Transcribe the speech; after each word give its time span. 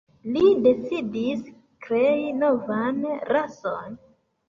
Li 0.37 0.45
decidis 0.67 1.45
krei 1.89 2.35
novan 2.41 3.01
rason. 3.35 4.05